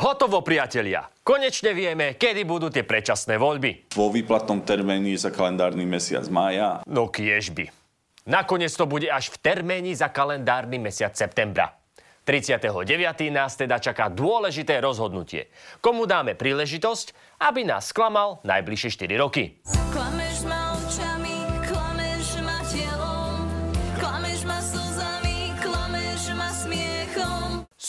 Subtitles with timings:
[0.00, 1.12] Hotovo, priatelia.
[1.20, 3.92] Konečne vieme, kedy budú tie predčasné voľby.
[3.92, 6.80] Vo výplatnom termíne za kalendárny mesiac mája.
[6.88, 7.68] No kiežby.
[8.24, 11.76] Nakoniec to bude až v terméni za kalendárny mesiac septembra.
[12.24, 12.64] 39.
[13.28, 15.52] nás teda čaká dôležité rozhodnutie.
[15.84, 19.60] Komu dáme príležitosť, aby nás sklamal najbližšie 4 roky.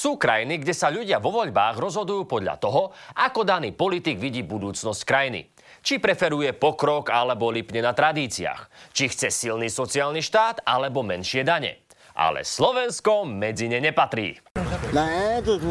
[0.01, 2.89] Sú krajiny, kde sa ľudia vo voľbách rozhodujú podľa toho,
[3.21, 5.53] ako daný politik vidí budúcnosť krajiny.
[5.85, 8.89] Či preferuje pokrok alebo lipne na tradíciách.
[8.97, 11.85] Či chce silný sociálny štát alebo menšie dane.
[12.17, 14.41] Ale Slovensko medzi ne nepatrí.
[14.89, 15.61] Ne, to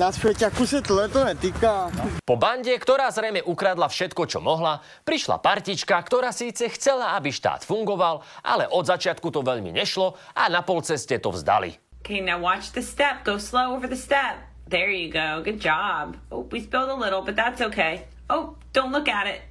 [0.62, 1.90] se tohle to netýká.
[2.22, 7.66] Po bande, ktorá zrejme ukradla všetko, čo mohla, prišla partička, ktorá síce chcela, aby štát
[7.66, 11.89] fungoval, ale od začiatku to veľmi nešlo a na polceste to vzdali.
[12.10, 13.22] Okay, now watch the step.
[13.22, 14.42] Go slow over the step.
[14.66, 15.46] There you go.
[15.46, 16.18] Good job.
[16.34, 18.10] Oh, we spilled a little, but that's okay.
[18.26, 19.46] Oh, don't look at it.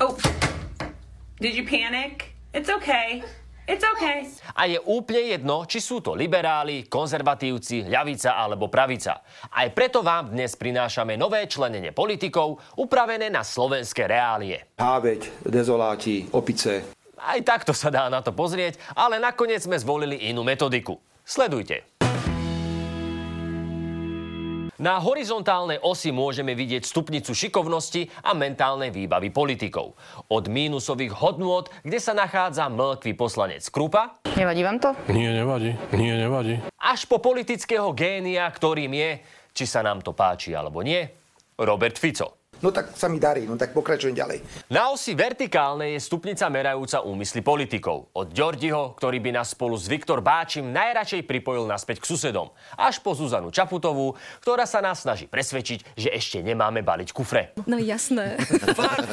[0.00, 0.16] Oh,
[1.36, 2.32] did you panic?
[2.56, 3.20] It's okay.
[3.68, 4.24] It's okay.
[4.56, 9.20] A je úplne jedno, či sú to liberáli, konzervatívci, ľavica alebo pravica.
[9.52, 14.80] Aj preto vám dnes prinášame nové členenie politikov, upravené na slovenské reálie.
[14.80, 16.88] Háveť, dezoláti, opice.
[17.20, 20.96] Aj takto sa dá na to pozrieť, ale nakoniec sme zvolili inú metodiku.
[21.22, 21.86] Sledujte.
[24.82, 29.94] Na horizontálnej osi môžeme vidieť stupnicu šikovnosti a mentálnej výbavy politikov.
[30.26, 34.90] Od mínusových hodnôt, kde sa nachádza mlkvý poslanec Krupa, Nevadí vám to?
[35.06, 35.78] Nie, nevadí.
[35.94, 36.58] Nie, nevadí.
[36.82, 39.10] až po politického génia, ktorým je,
[39.54, 40.98] či sa nám to páči alebo nie,
[41.62, 42.41] Robert Fico.
[42.62, 44.38] No tak sa mi darí, no tak pokračujem ďalej.
[44.70, 48.14] Na osi vertikálnej je stupnica merajúca úmysly politikov.
[48.14, 53.02] Od Ďordiho, ktorý by nás spolu s Viktor Báčim najradšej pripojil naspäť k susedom, až
[53.02, 54.14] po Zuzanu Čaputovú,
[54.46, 57.50] ktorá sa nás snaží presvedčiť, že ešte nemáme baliť kufre.
[57.66, 58.38] No jasné.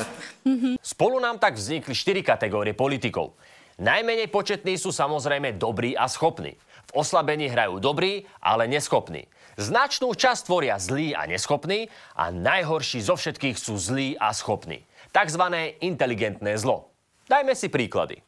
[0.93, 3.33] Spolu nám tak vznikli štyri kategórie politikov.
[3.81, 6.53] Najmenej početní sú samozrejme dobrí a schopní.
[6.93, 9.25] V oslabení hrajú dobrí, ale neschopní.
[9.59, 14.87] Značnú časť tvoria zlí a neschopní a najhorší zo všetkých sú zlí a schopní.
[15.11, 16.95] Takzvané inteligentné zlo.
[17.27, 18.23] Dajme si príklady.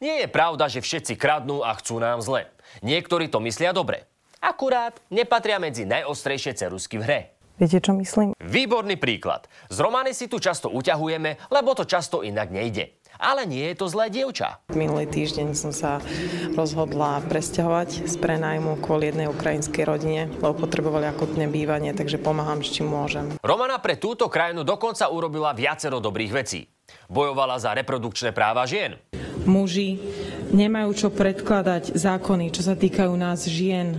[0.00, 2.48] Nie je pravda, že všetci kradnú a chcú nám zle.
[2.80, 4.08] Niektorí to myslia dobre.
[4.40, 7.20] Akurát nepatria medzi najostrejšie cerusky v hre.
[7.60, 8.36] Viete, čo myslím?
[8.40, 9.48] Výborný príklad.
[9.72, 12.96] Z Romany si tu často uťahujeme, lebo to často inak nejde.
[13.16, 14.60] Ale nie je to zlé dievča.
[14.76, 15.98] Minulý týždeň som sa
[16.52, 22.72] rozhodla presťahovať z prenajmu kvôli jednej ukrajinskej rodine, lebo potrebovali akutné bývanie, takže pomáham, s
[22.72, 23.40] čím môžem.
[23.40, 26.68] Romana pre túto krajinu dokonca urobila viacero dobrých vecí.
[27.08, 29.00] Bojovala za reprodukčné práva žien.
[29.46, 29.98] Muži
[30.50, 33.98] nemajú čo predkladať zákony, čo sa týkajú nás žien,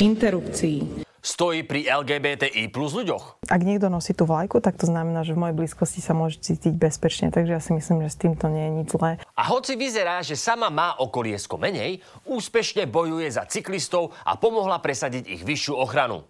[0.00, 1.05] interrupcií.
[1.26, 3.50] Stojí pri LGBTI plus ľuďoch.
[3.50, 6.78] Ak niekto nosí tú vlajku, tak to znamená, že v mojej blízkosti sa môže cítiť
[6.78, 9.18] bezpečne, takže ja si myslím, že s týmto nie je nič zlé.
[9.34, 11.98] A hoci vyzerá, že sama má okoliesko menej,
[12.30, 16.22] úspešne bojuje za cyklistov a pomohla presadiť ich vyššiu ochranu.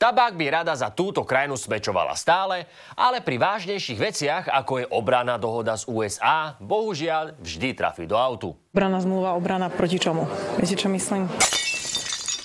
[0.00, 2.64] Tabák by rada za túto krajinu smečovala stále,
[2.96, 8.56] ale pri vážnejších veciach, ako je obrana dohoda z USA, bohužiaľ vždy trafí do autu.
[8.72, 10.24] Obrana zmluva, obrana proti čomu?
[10.56, 11.28] Viete, čo myslím?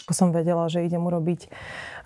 [0.04, 1.48] Ako som vedela, že idem urobiť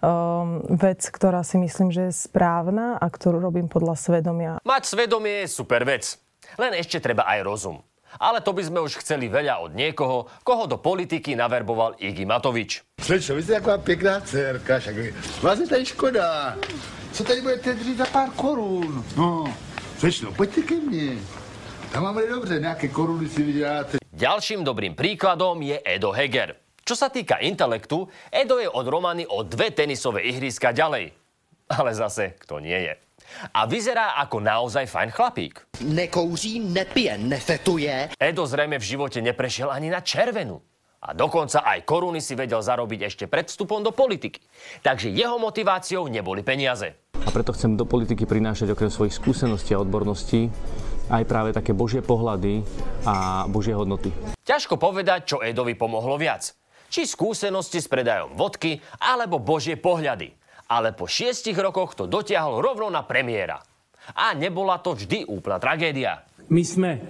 [0.05, 4.61] um, vec, ktorá si myslím, že je správna a ktorú robím podľa svedomia.
[4.61, 6.21] Mať svedomie je super vec.
[6.61, 7.81] Len ešte treba aj rozum.
[8.17, 12.81] Ale to by sme už chceli veľa od niekoho, koho do politiky naverboval Iggy Matovič.
[12.97, 14.95] Slečno, vy jste taková pěkná dcerka, však
[15.41, 16.55] vás je tady škoda.
[17.11, 19.05] Co tady budete dřít za pár korun?
[19.17, 19.53] No,
[19.97, 21.17] slečno, pojďte ke mně.
[21.91, 23.97] Tam máme dobře, nějaké koruny si vyděláte.
[24.13, 26.55] Ďalším dobrým príkladom je Edo Heger.
[26.83, 31.13] Čo sa týka intelektu, Edo je od Romany o dve tenisové ihriska ďalej.
[31.69, 32.93] Ale zase, kto nie je.
[33.53, 35.53] A vyzerá ako naozaj fajn chlapík.
[35.85, 38.13] Nekouří, nepije, nefetuje.
[38.19, 40.59] Edo zrejme v živote neprešiel ani na červenú.
[40.99, 44.43] A dokonca aj koruny si vedel zarobiť ešte pred vstupom do politiky.
[44.83, 46.91] Takže jeho motiváciou neboli peniaze.
[47.23, 50.51] A preto chcem do politiky prinášať okrem svojich skúseností a odborností
[51.09, 52.61] aj práve také božie pohľady
[53.07, 54.13] a božie hodnoty.
[54.45, 56.53] Ťažko povedať, čo Edovi pomohlo viac.
[56.89, 60.38] Či skúsenosti s predajom vodky, alebo božie pohľady.
[60.69, 63.57] Ale po šiestich rokoch to dotiahol rovno na premiéra.
[64.13, 66.21] A nebola to vždy úplná tragédia.
[66.49, 67.01] My sme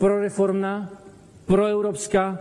[0.00, 0.88] proreformná,
[1.44, 2.40] proeurópska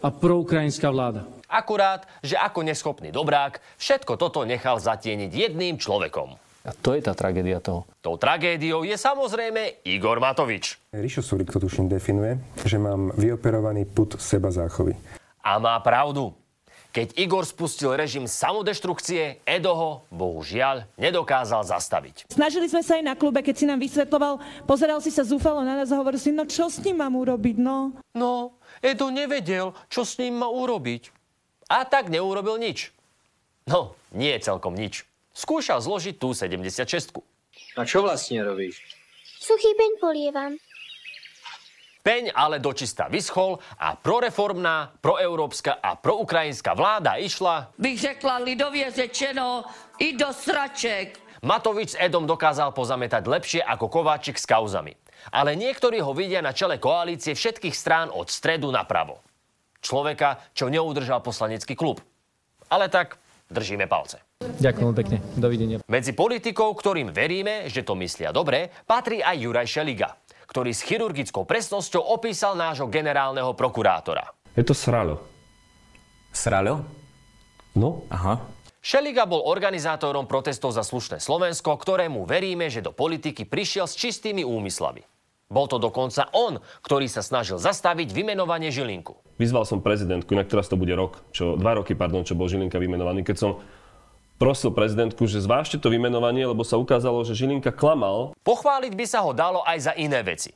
[0.00, 1.28] a proukrajinská vláda.
[1.46, 6.34] Akurát, že ako neschopný dobrák, všetko toto nechal zatieniť jedným človekom.
[6.66, 7.86] A to je tá tragédia toho.
[8.02, 10.90] Tou tragédiou je samozrejme Igor Matovič.
[10.90, 14.98] Ríšo Sulik to tuším definuje, že mám vyoperovaný put seba záchovy.
[15.46, 16.34] A má pravdu.
[16.96, 22.24] Keď Igor spustil režim samodeštrukcie, Edo ho, bohužiaľ, nedokázal zastaviť.
[22.32, 25.76] Snažili sme sa aj na klube, keď si nám vysvetloval, pozeral si sa zúfalo na
[25.76, 27.92] nás a hovoril si, no čo s ním mám urobiť, no?
[28.16, 31.12] No, Edo nevedel, čo s ním má urobiť.
[31.68, 32.96] A tak neurobil nič.
[33.68, 35.04] No, nie celkom nič.
[35.36, 37.12] Skúšal zložiť tú 76.
[37.76, 38.80] A čo vlastne robíš?
[39.36, 40.56] Suchý peň polievam.
[42.06, 47.74] Peň ale dočista vyschol a proreformná, proeurópska a proukrajinská vláda išla...
[47.74, 49.66] Bych řekla lidově řečeno
[49.98, 51.18] i do sraček.
[51.42, 54.94] Matovič s Edom dokázal pozametať lepšie ako Kováčik s kauzami.
[55.34, 59.18] Ale niektorí ho vidia na čele koalície všetkých strán od stredu napravo.
[59.82, 61.98] Človeka, čo neudržal poslanecký klub.
[62.70, 63.18] Ale tak
[63.50, 64.22] držíme palce.
[64.62, 65.16] Ďakujem pekne.
[65.34, 65.82] Dovidenia.
[65.90, 70.14] Medzi politikov, ktorým veríme, že to myslia dobre, patrí aj Juraj Šeliga,
[70.56, 74.24] ktorý s chirurgickou presnosťou opísal nášho generálneho prokurátora.
[74.56, 75.20] Je to sralo.
[76.32, 76.80] Sralo?
[77.76, 78.08] No.
[78.08, 78.40] Aha.
[78.80, 84.48] Šeliga bol organizátorom protestov za slušné Slovensko, ktorému veríme, že do politiky prišiel s čistými
[84.48, 85.04] úmyslami.
[85.52, 89.12] Bol to dokonca on, ktorý sa snažil zastaviť vymenovanie Žilinku.
[89.36, 92.80] Vyzval som prezidentku, inak teraz to bude rok, čo, dva roky, pardon, čo bol Žilinka
[92.80, 93.50] vymenovaný, keď som
[94.36, 98.36] prosil prezidentku, že zvážte to vymenovanie, lebo sa ukázalo, že Žilinka klamal.
[98.44, 100.52] Pochváliť by sa ho dalo aj za iné veci.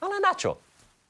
[0.00, 0.60] Ale na čo?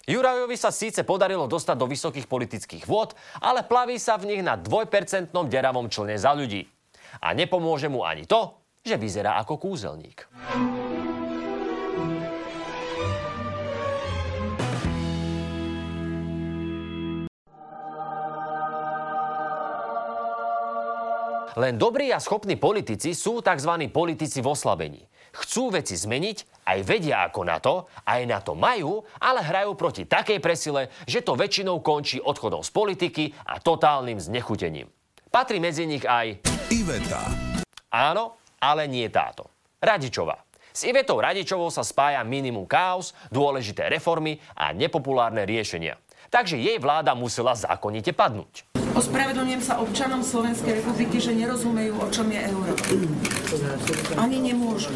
[0.09, 3.13] Jurajovi sa síce podarilo dostať do vysokých politických vôd,
[3.45, 6.65] ale plaví sa v nich na dvojpercentnom deravom člne za ľudí.
[7.21, 10.25] A nepomôže mu ani to, že vyzerá ako kúzelník.
[21.57, 23.89] Len dobrí a schopní politici sú tzv.
[23.89, 25.07] politici v oslabení.
[25.33, 30.05] Chcú veci zmeniť, aj vedia ako na to, aj na to majú, ale hrajú proti
[30.09, 34.91] takej presile, že to väčšinou končí odchodom z politiky a totálnym znechutením.
[35.29, 36.41] Patrí medzi nich aj...
[36.73, 37.23] Iveta.
[37.93, 39.49] Áno, ale nie táto.
[39.79, 40.49] Radičová.
[40.73, 45.99] S Ivetou Radičovou sa spája minimum chaos, dôležité reformy a nepopulárne riešenia.
[46.29, 48.69] Takže jej vláda musela zákonite padnúť.
[48.99, 52.73] Ospravedlňujem sa občanom Slovenskej republiky, že nerozumejú, o čom je euro.
[54.19, 54.91] Ani nemôžu.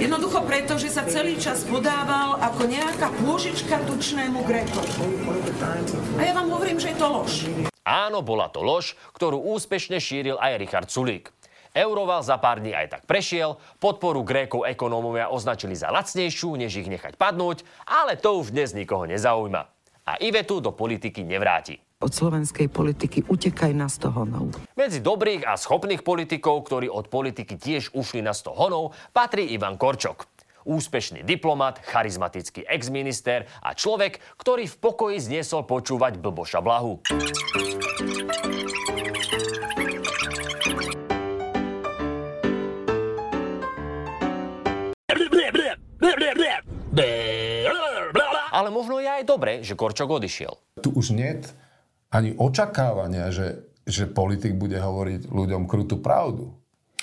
[0.00, 4.88] Jednoducho preto, že sa celý čas podával ako nejaká pôžička tučnému Grékovi.
[6.16, 7.32] A ja vám hovorím, že je to lož.
[7.84, 11.28] Áno, bola to lož, ktorú úspešne šíril aj Richard Sulík.
[11.70, 16.90] Euroval za pár dní aj tak prešiel, podporu Grékov ekonómovia označili za lacnejšiu, než ich
[16.90, 19.70] nechať padnúť, ale to už dnes nikoho nezaujíma.
[20.10, 21.78] A Ivetu do politiky nevráti.
[22.02, 24.50] Od slovenskej politiky utekaj na 100 honov.
[24.74, 29.78] Medzi dobrých a schopných politikov, ktorí od politiky tiež ušli na 100 honov, patrí Ivan
[29.78, 30.26] Korčok.
[30.66, 37.00] Úspešný diplomat, charizmatický exminister a človek, ktorý v pokoji zniesol počúvať blboša Blahu.
[48.50, 50.82] Ale možno je aj dobre, že Korčok odišiel.
[50.82, 51.38] Tu už nie
[52.10, 56.50] ani očakávania, že, že politik bude hovoriť ľuďom krutú pravdu.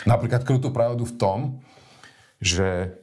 [0.04, 1.40] Napríklad krutú pravdu v tom,
[2.44, 3.00] že,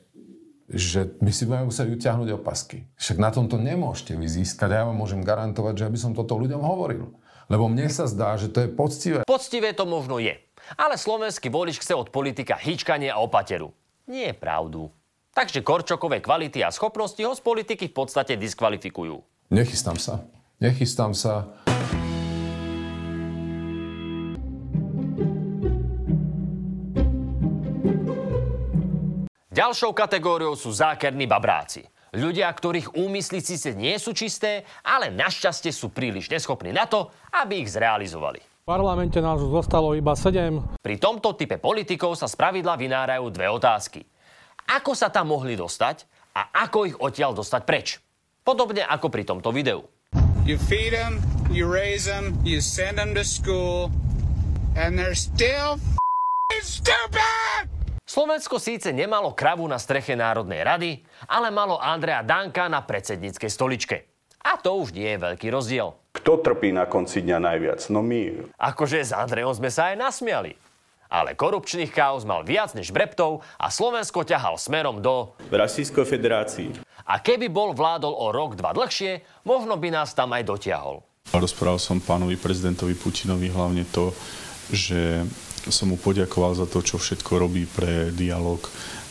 [0.68, 2.84] že my si budeme musieť utiahnuť opasky.
[3.00, 4.70] Však na tomto nemôžete vy získať.
[4.70, 7.10] Ja vám môžem garantovať, že aby som toto ľuďom hovoril.
[7.48, 9.20] Lebo mne sa zdá, že to je poctivé.
[9.26, 10.36] Poctivé to možno je.
[10.80, 13.72] Ale slovenský volič chce od politika hýčkanie a opateru.
[14.08, 14.88] Nie je pravdu.
[15.34, 19.18] Takže Korčokové kvality a schopnosti ho z politiky v podstate diskvalifikujú.
[19.50, 20.22] Nechystám sa.
[20.62, 21.50] Nechystám sa.
[29.50, 31.82] Ďalšou kategóriou sú zákerní babráci.
[32.14, 37.66] Ľudia, ktorých úmysly síce nie sú čisté, ale našťastie sú príliš neschopní na to, aby
[37.66, 38.38] ich zrealizovali.
[38.38, 40.78] V parlamente nás už zostalo iba 7.
[40.78, 44.06] Pri tomto type politikov sa spravidla vynárajú dve otázky.
[44.64, 48.00] Ako sa tam mohli dostať a ako ich odtiaľ dostať preč?
[48.40, 49.84] Podobne ako pri tomto videu.
[50.44, 53.88] You feed them, you raise them, you send them to school,
[54.76, 55.80] and they're still
[56.64, 57.68] stupid!
[58.04, 60.90] Slovensko síce nemalo kravu na streche Národnej rady,
[61.28, 63.96] ale malo Andrea Danka na predsedníckej stoličke.
[64.44, 65.96] A to už nie je veľký rozdiel.
[66.12, 67.80] Kto trpí na konci dňa najviac?
[67.88, 68.52] No my.
[68.60, 70.52] Akože s Andreom sme sa aj nasmiali.
[71.14, 75.38] Ale korupčných chaos mal viac než breptov a Slovensko ťahal smerom do...
[75.46, 76.82] Rasijskej federácii.
[77.06, 81.06] A keby bol vládol o rok, dva dlhšie, možno by nás tam aj dotiahol.
[81.30, 84.10] Rozprával som pánovi prezidentovi Putinovi hlavne to,
[84.74, 85.22] že
[85.70, 88.58] som mu poďakoval za to, čo všetko robí pre dialog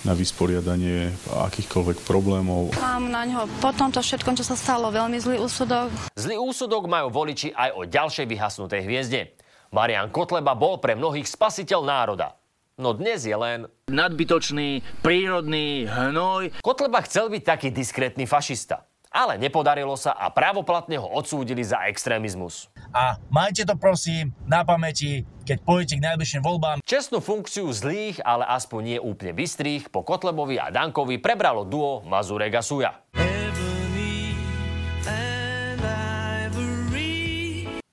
[0.04, 2.76] na vysporiadanie akýchkoľvek problémov.
[2.84, 5.88] Mám na ňo po tomto všetkom, čo sa stalo, veľmi zlý úsudok.
[6.20, 9.32] Zlý úsudok majú voliči aj o ďalšej vyhasnutej hviezde.
[9.74, 12.38] Marian Kotleba bol pre mnohých spasiteľ národa.
[12.78, 13.66] No dnes je len...
[13.90, 16.54] Nadbytočný, prírodný hnoj.
[16.62, 18.86] Kotleba chcel byť taký diskrétny fašista.
[19.10, 22.70] Ale nepodarilo sa a právoplatne ho odsúdili za extrémizmus.
[22.94, 26.78] A majte to prosím na pamäti, keď pôjdete k najbližším voľbám.
[26.86, 32.58] Čestnú funkciu zlých, ale aspoň nie úplne bystrých, po Kotlebovi a Dankovi prebralo duo Mazurek
[32.58, 32.94] a Suja.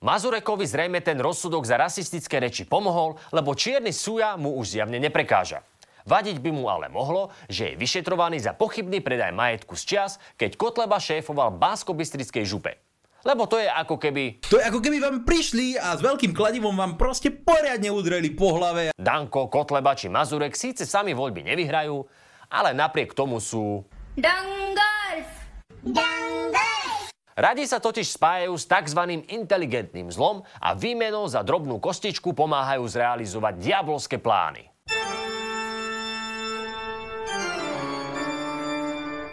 [0.00, 5.60] Mazurekovi zrejme ten rozsudok za rasistické reči pomohol, lebo čierny Suja mu už zjavne neprekáža.
[6.08, 10.56] Vadiť by mu ale mohlo, že je vyšetrovaný za pochybný predaj majetku z čias, keď
[10.56, 11.92] Kotleba šéfoval básko
[12.48, 12.80] župe.
[13.28, 14.40] Lebo to je ako keby...
[14.48, 18.56] To je ako keby vám prišli a s veľkým kladivom vám proste poriadne udreli po
[18.56, 18.96] hlave.
[18.96, 22.00] Danko, Kotleba či Mazurek síce sami voľby nevyhrajú,
[22.48, 23.84] ale napriek tomu sú...
[24.16, 25.28] Dangals!
[25.84, 26.69] Dangals!
[27.38, 29.00] Radi sa totiž spájajú s tzv.
[29.30, 34.66] inteligentným zlom a výmenou za drobnú kostičku pomáhajú zrealizovať diabolské plány.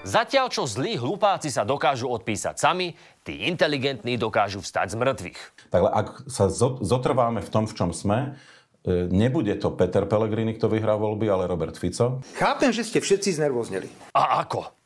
[0.08, 2.96] Zatiaľ, čo zlí hlupáci sa dokážu odpísať sami,
[3.28, 5.40] tí inteligentní dokážu vstať z mŕtvych.
[5.68, 6.48] Tak ak sa
[6.80, 8.40] zotrváme v tom, v čom sme,
[8.88, 12.24] e, nebude to Peter Pellegrini, kto vyhrá voľby, ale Robert Fico.
[12.40, 13.92] Chápem, že ste všetci znervozneli.
[14.16, 14.77] A ako?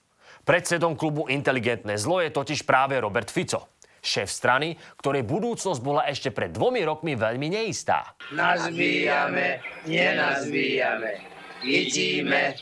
[0.42, 3.70] Predsedom klubu Inteligentné zlo je totiž práve Robert Fico.
[4.02, 8.18] Šéf strany, ktorej budúcnosť bola ešte pred dvomi rokmi veľmi neistá.
[8.34, 11.22] Nazbíjame, nenazbíjame.
[11.62, 12.58] Idíme,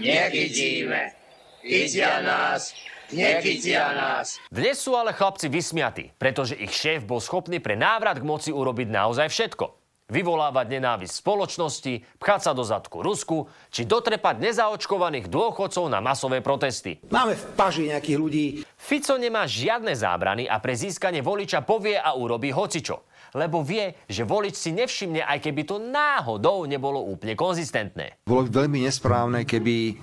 [0.00, 1.12] nechytíme.
[1.60, 2.72] Chytia nás,
[3.12, 4.40] nechytia nás.
[4.48, 8.88] Dnes sú ale chlapci vysmiatí, pretože ich šéf bol schopný pre návrat k moci urobiť
[8.88, 9.77] naozaj všetko.
[10.08, 16.96] Vyvolávať nenávisť spoločnosti, pchať sa do zadku Rusku, či dotrepať nezaočkovaných dôchodcov na masové protesty.
[17.12, 18.46] Máme v paži nejakých ľudí.
[18.80, 24.24] Fico nemá žiadne zábrany a pre získanie voliča povie a urobí hocičo lebo vie, že
[24.24, 28.20] volič si nevšimne, aj keby to náhodou nebolo úplne konzistentné.
[28.24, 29.98] Bolo by veľmi nesprávne, keby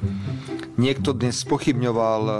[0.76, 2.36] niekto dnes pochybňoval e,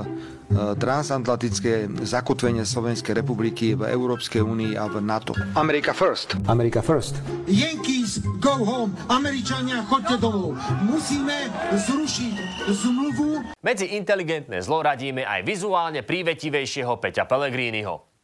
[0.78, 5.34] transatlantické zakotvenie Slovenskej republiky v Európskej únii a v NATO.
[5.56, 6.38] America first.
[6.46, 7.18] America first.
[7.50, 8.94] Yankees, go home.
[9.10, 10.56] Američania, chodte domov.
[10.86, 12.36] Musíme zrušiť
[12.70, 13.58] zmluvu.
[13.64, 18.15] Medzi inteligentné zlo radíme aj vizuálne prívetivejšieho Peťa Pellegriniho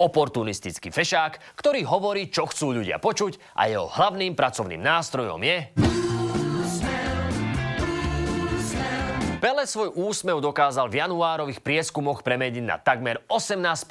[0.00, 5.58] oportunistický fešák, ktorý hovorí, čo chcú ľudia počuť a jeho hlavným pracovným nástrojom je...
[9.40, 13.88] Pele svoj úsmev dokázal v januárových prieskumoch premeniť na takmer 18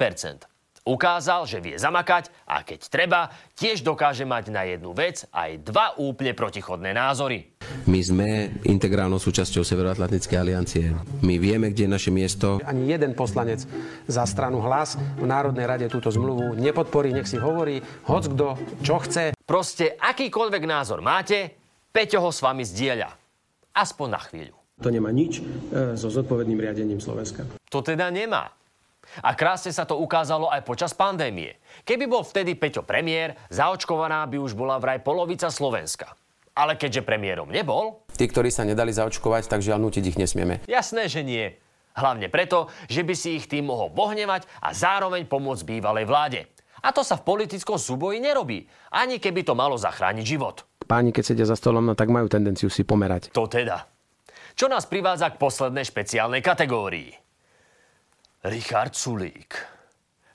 [0.80, 3.20] Ukázal, že vie zamakať a keď treba,
[3.52, 7.52] tiež dokáže mať na jednu vec aj dva úplne protichodné názory.
[7.84, 8.28] My sme
[8.64, 10.96] integrálnou súčasťou Severoatlantickej aliancie.
[11.20, 12.64] My vieme, kde je naše miesto.
[12.64, 13.62] Ani jeden poslanec
[14.08, 18.96] za stranu hlas v Národnej rade túto zmluvu nepodporí, nech si hovorí hoc kto, čo
[19.04, 19.36] chce.
[19.44, 21.60] Proste akýkoľvek názor máte,
[21.90, 23.10] Peťo ho s vami zdieľa.
[23.74, 24.54] Aspoň na chvíľu.
[24.80, 27.44] To nemá nič e, so zodpovedným riadením Slovenska.
[27.68, 28.48] To teda nemá.
[29.20, 31.58] A krásne sa to ukázalo aj počas pandémie.
[31.82, 36.14] Keby bol vtedy Peťo premiér, zaočkovaná by už bola vraj polovica Slovenska.
[36.54, 38.06] Ale keďže premiérom nebol...
[38.14, 40.60] Tí, ktorí sa nedali zaočkovať, tak žiaľ nutiť ich nesmieme.
[40.70, 41.56] Jasné, že nie.
[41.96, 46.40] Hlavne preto, že by si ich tým mohol bohnevať a zároveň pomôcť bývalej vláde.
[46.80, 48.64] A to sa v politickom súboji nerobí,
[48.94, 50.64] ani keby to malo zachrániť život.
[50.88, 53.30] Páni, keď sedia za stolom, no tak majú tendenciu si pomerať.
[53.36, 53.84] To teda.
[54.56, 57.14] Čo nás privádza k poslednej špeciálnej kategórii.
[58.40, 59.52] Richard Sulík.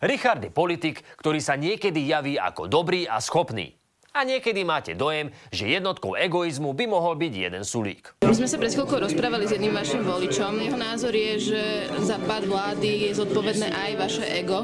[0.05, 3.73] Richard je politik, ktorý sa niekedy javí ako dobrý a schopný.
[4.13, 8.13] A niekedy máte dojem, že jednotkou egoizmu by mohol byť jeden sulík.
[8.21, 10.53] My sme sa pred chvíľkou rozprávali s jedným vašim voličom.
[10.53, 11.61] Jeho názor je, že
[12.05, 14.61] za pád vlády je zodpovedné aj vaše ego.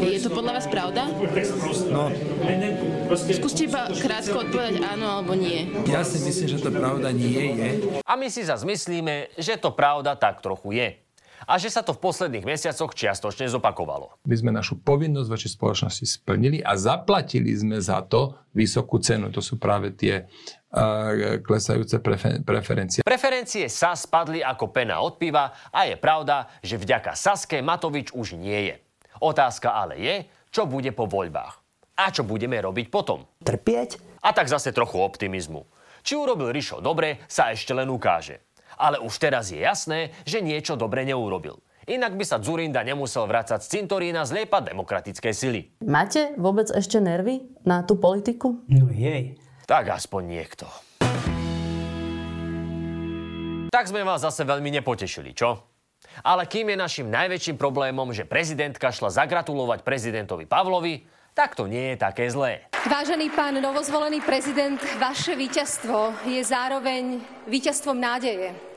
[0.00, 1.12] Je to podľa vás pravda?
[1.92, 2.08] No.
[3.36, 5.68] Skúste iba krátko odpovedať áno alebo nie.
[5.92, 7.68] Ja si myslím, že to pravda nie je.
[8.00, 11.07] A my si zase myslíme, že to pravda tak trochu je
[11.46, 14.18] a že sa to v posledných mesiacoch čiastočne zopakovalo.
[14.26, 19.30] My sme našu povinnosť voči spoločnosti splnili a zaplatili sme za to vysokú cenu.
[19.30, 23.00] To sú práve tie uh, klesajúce prefer- preferencie.
[23.06, 28.34] Preferencie sa spadli ako pena od piva a je pravda, že vďaka Saske Matovič už
[28.34, 28.76] nie je.
[29.22, 30.14] Otázka ale je,
[30.48, 31.60] čo bude po voľbách.
[31.98, 33.26] A čo budeme robiť potom?
[33.42, 34.22] Trpieť?
[34.22, 35.66] A tak zase trochu optimizmu.
[36.06, 38.47] Či urobil Rišo dobre, sa ešte len ukáže.
[38.78, 41.58] Ale už teraz je jasné, že niečo dobre neurobil.
[41.88, 45.72] Inak by sa Zurinda nemusel vrácať z cintorína zliepať demokratické sily.
[45.82, 48.60] Máte vôbec ešte nervy na tú politiku?
[48.70, 49.40] No jej.
[49.64, 50.68] Tak aspoň niekto.
[53.68, 55.64] Tak sme vás zase veľmi nepotešili, čo?
[56.24, 61.94] Ale kým je našim najväčším problémom, že prezidentka šla zagratulovať prezidentovi Pavlovi, tak to nie
[61.94, 62.68] je také zlé.
[62.84, 68.67] Vážený pán novozvolený prezident, vaše víťazstvo je zároveň víťazstvom nádeje.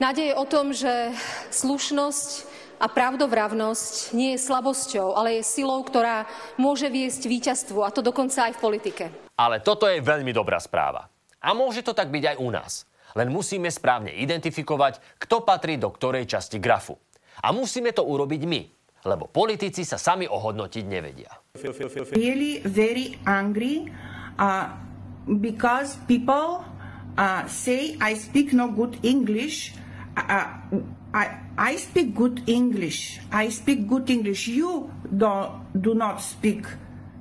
[0.00, 1.12] Nádeje o tom, že
[1.52, 2.48] slušnosť
[2.80, 6.24] a pravdovravnosť nie je slabosťou, ale je silou, ktorá
[6.56, 9.04] môže viesť víťazstvu, a to dokonca aj v politike.
[9.36, 11.04] Ale toto je veľmi dobrá správa.
[11.44, 12.88] A môže to tak byť aj u nás.
[13.12, 16.96] Len musíme správne identifikovať, kto patrí do ktorej časti grafu.
[17.44, 18.60] A musíme to urobiť my,
[19.04, 21.28] lebo politici sa sami ohodnotiť nevedia.
[22.16, 23.92] Really very angry
[24.40, 24.72] uh,
[25.28, 26.64] because people
[27.20, 29.76] uh, say I speak no good English.
[30.16, 30.46] Uh,
[31.14, 33.20] I, I speak good English.
[33.32, 34.48] I speak good English.
[34.48, 35.48] You do,
[35.80, 36.66] do not speak.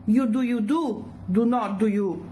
[0.08, 1.05] You do, you do.
[1.31, 2.25] Do not do you.